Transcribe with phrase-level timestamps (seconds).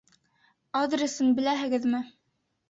[0.79, 2.01] Адресын беләһегеҙме?